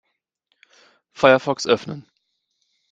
[1.15, 2.07] Firefox öffnen.